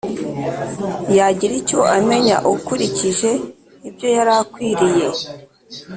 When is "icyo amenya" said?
1.61-2.37